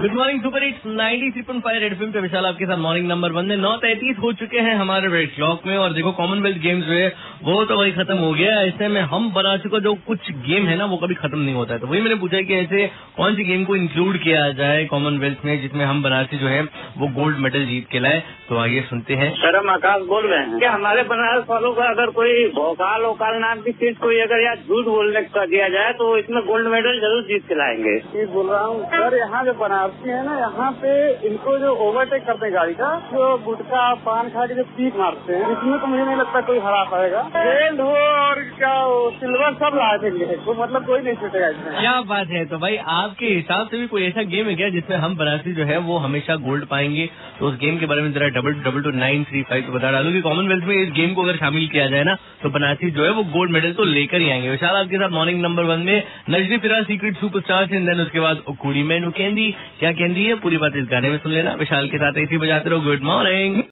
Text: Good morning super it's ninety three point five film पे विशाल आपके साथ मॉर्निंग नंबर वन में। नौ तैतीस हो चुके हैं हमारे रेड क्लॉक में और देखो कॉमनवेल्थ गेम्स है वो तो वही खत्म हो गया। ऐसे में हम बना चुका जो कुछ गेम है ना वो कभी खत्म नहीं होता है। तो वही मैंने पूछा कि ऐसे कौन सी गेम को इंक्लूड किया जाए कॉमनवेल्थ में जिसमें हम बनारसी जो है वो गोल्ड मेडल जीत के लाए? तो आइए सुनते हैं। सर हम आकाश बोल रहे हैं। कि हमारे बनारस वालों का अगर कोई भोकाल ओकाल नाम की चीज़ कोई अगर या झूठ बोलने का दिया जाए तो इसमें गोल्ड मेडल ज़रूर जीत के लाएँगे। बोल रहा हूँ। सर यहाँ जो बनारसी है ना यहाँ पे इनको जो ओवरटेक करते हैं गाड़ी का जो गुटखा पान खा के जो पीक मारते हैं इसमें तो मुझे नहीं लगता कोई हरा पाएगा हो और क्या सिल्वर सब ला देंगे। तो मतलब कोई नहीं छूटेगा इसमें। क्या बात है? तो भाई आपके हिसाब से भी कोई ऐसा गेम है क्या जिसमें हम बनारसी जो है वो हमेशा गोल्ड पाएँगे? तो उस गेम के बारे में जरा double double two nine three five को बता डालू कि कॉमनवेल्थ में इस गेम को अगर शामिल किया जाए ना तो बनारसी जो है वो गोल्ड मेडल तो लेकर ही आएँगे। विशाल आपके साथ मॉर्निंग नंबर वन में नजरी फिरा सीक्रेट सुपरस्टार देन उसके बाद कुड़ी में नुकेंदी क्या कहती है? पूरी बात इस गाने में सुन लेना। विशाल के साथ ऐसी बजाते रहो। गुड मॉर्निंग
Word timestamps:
Good 0.00 0.12
morning 0.14 0.40
super 0.42 0.62
it's 0.62 0.82
ninety 0.86 1.30
three 1.30 1.42
point 1.42 1.62
five 1.64 1.94
film 1.94 2.12
पे 2.12 2.20
विशाल 2.20 2.46
आपके 2.46 2.66
साथ 2.66 2.78
मॉर्निंग 2.78 3.06
नंबर 3.06 3.32
वन 3.32 3.44
में। 3.44 3.56
नौ 3.56 3.70
तैतीस 3.76 4.16
हो 4.18 4.32
चुके 4.32 4.58
हैं 4.58 4.74
हमारे 4.74 5.08
रेड 5.12 5.34
क्लॉक 5.34 5.66
में 5.66 5.76
और 5.76 5.92
देखो 5.92 6.12
कॉमनवेल्थ 6.12 6.58
गेम्स 6.58 6.84
है 6.86 7.08
वो 7.44 7.64
तो 7.64 7.76
वही 7.76 7.92
खत्म 7.92 8.16
हो 8.18 8.32
गया। 8.32 8.54
ऐसे 8.62 8.88
में 8.88 9.00
हम 9.02 9.30
बना 9.32 9.56
चुका 9.56 9.78
जो 9.78 9.92
कुछ 10.06 10.30
गेम 10.46 10.66
है 10.66 10.76
ना 10.76 10.84
वो 10.84 10.96
कभी 10.96 11.14
खत्म 11.14 11.38
नहीं 11.38 11.54
होता 11.54 11.74
है। 11.74 11.80
तो 11.80 11.86
वही 11.86 12.00
मैंने 12.00 12.14
पूछा 12.14 12.40
कि 12.42 12.54
ऐसे 12.54 12.86
कौन 13.16 13.34
सी 13.34 13.44
गेम 13.44 13.64
को 13.64 13.76
इंक्लूड 13.76 14.18
किया 14.18 14.48
जाए 14.52 14.84
कॉमनवेल्थ 14.84 15.44
में 15.44 15.60
जिसमें 15.62 15.84
हम 15.84 16.02
बनारसी 16.02 16.38
जो 16.38 16.48
है 16.48 16.62
वो 16.98 17.08
गोल्ड 17.14 17.38
मेडल 17.38 17.66
जीत 17.66 17.86
के 17.92 18.00
लाए? 18.00 18.22
तो 18.48 18.58
आइए 18.58 18.80
सुनते 18.80 19.14
हैं। 19.14 19.30
सर 19.34 19.56
हम 19.56 19.70
आकाश 19.70 20.02
बोल 20.08 20.26
रहे 20.26 20.38
हैं। 20.40 20.58
कि 20.58 20.66
हमारे 20.66 21.02
बनारस 21.04 21.44
वालों 21.50 21.72
का 21.72 21.84
अगर 21.84 22.10
कोई 22.10 22.44
भोकाल 22.50 23.04
ओकाल 23.04 23.36
नाम 23.40 23.60
की 23.60 23.72
चीज़ 23.74 23.98
कोई 23.98 24.18
अगर 24.20 24.42
या 24.42 24.54
झूठ 24.56 24.84
बोलने 24.86 25.22
का 25.28 25.44
दिया 25.46 25.68
जाए 25.68 25.92
तो 25.92 26.16
इसमें 26.18 26.42
गोल्ड 26.46 26.68
मेडल 26.68 27.00
ज़रूर 27.00 27.22
जीत 27.22 27.46
के 27.48 27.54
लाएँगे। 27.54 28.24
बोल 28.34 28.46
रहा 28.46 28.64
हूँ। 28.64 28.84
सर 28.88 29.16
यहाँ 29.16 29.44
जो 29.44 29.52
बनारसी 29.60 30.10
है 30.10 30.24
ना 30.26 30.38
यहाँ 30.38 30.70
पे 30.82 30.92
इनको 31.28 31.56
जो 31.58 31.74
ओवरटेक 31.88 32.26
करते 32.26 32.46
हैं 32.46 32.54
गाड़ी 32.54 32.74
का 32.74 32.94
जो 33.12 33.26
गुटखा 33.44 33.82
पान 34.06 34.28
खा 34.28 34.46
के 34.46 34.54
जो 34.54 34.64
पीक 34.76 34.96
मारते 34.96 35.32
हैं 35.34 35.50
इसमें 35.52 35.78
तो 35.80 35.86
मुझे 35.86 36.04
नहीं 36.04 36.16
लगता 36.16 36.40
कोई 36.48 36.58
हरा 36.58 36.82
पाएगा 36.90 37.27
हो 37.28 37.88
और 37.88 38.40
क्या 38.58 38.74
सिल्वर 39.18 39.52
सब 39.54 39.76
ला 39.76 39.96
देंगे। 39.96 40.26
तो 40.36 40.54
मतलब 40.62 40.86
कोई 40.86 41.00
नहीं 41.00 41.14
छूटेगा 41.14 41.48
इसमें। 41.48 41.78
क्या 41.80 42.00
बात 42.02 42.28
है? 42.28 42.44
तो 42.44 42.58
भाई 42.58 42.76
आपके 42.92 43.26
हिसाब 43.26 43.68
से 43.68 43.78
भी 43.78 43.86
कोई 43.86 44.06
ऐसा 44.06 44.22
गेम 44.30 44.46
है 44.46 44.54
क्या 44.54 44.68
जिसमें 44.68 44.96
हम 44.96 45.16
बनारसी 45.16 45.52
जो 45.52 45.64
है 45.64 45.78
वो 45.80 45.98
हमेशा 45.98 46.36
गोल्ड 46.38 46.64
पाएँगे? 46.66 47.08
तो 47.38 47.46
उस 47.46 47.58
गेम 47.58 47.78
के 47.78 47.86
बारे 47.86 48.02
में 48.02 48.12
जरा 48.12 48.28
double 48.30 48.54
double 48.64 48.82
two 48.82 48.90
nine 48.90 49.24
three 49.24 49.42
five 49.42 49.62
को 49.62 49.72
बता 49.72 49.90
डालू 49.92 50.12
कि 50.12 50.20
कॉमनवेल्थ 50.20 50.64
में 50.64 50.74
इस 50.76 50.90
गेम 50.92 51.14
को 51.14 51.22
अगर 51.22 51.36
शामिल 51.36 51.68
किया 51.68 51.86
जाए 51.86 52.04
ना 52.04 52.14
तो 52.42 52.50
बनारसी 52.50 52.90
जो 52.90 53.04
है 53.04 53.10
वो 53.10 53.24
गोल्ड 53.32 53.52
मेडल 53.52 53.72
तो 53.72 53.84
लेकर 53.84 54.20
ही 54.20 54.30
आएँगे। 54.30 54.50
विशाल 54.50 54.76
आपके 54.76 54.96
साथ 54.96 55.10
मॉर्निंग 55.10 55.40
नंबर 55.42 55.64
वन 55.64 55.80
में 55.80 56.02
नजरी 56.30 56.58
फिरा 56.58 56.82
सीक्रेट 56.82 57.16
सुपरस्टार 57.16 57.66
देन 57.66 58.00
उसके 58.00 58.20
बाद 58.20 58.42
कुड़ी 58.60 58.82
में 58.82 58.98
नुकेंदी 59.00 59.50
क्या 59.80 59.92
कहती 59.92 60.24
है? 60.24 60.34
पूरी 60.36 60.56
बात 60.56 60.76
इस 60.76 60.86
गाने 60.90 61.10
में 61.10 61.18
सुन 61.18 61.32
लेना। 61.32 61.52
विशाल 61.54 61.88
के 61.88 61.98
साथ 61.98 62.18
ऐसी 62.18 62.38
बजाते 62.38 62.70
रहो। 62.70 62.80
गुड 62.80 63.02
मॉर्निंग 63.02 63.62